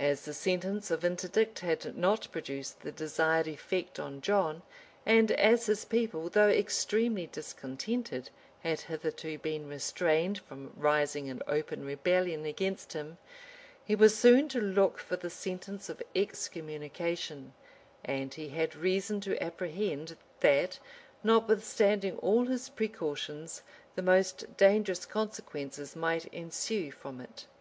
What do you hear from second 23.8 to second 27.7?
the most dangerous consequences might ensue from it.